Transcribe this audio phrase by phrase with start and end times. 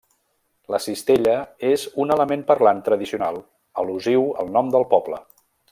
[0.75, 1.35] La cistella
[1.69, 3.41] és un element parlant tradicional,
[3.83, 5.25] al·lusiu al nom del poble.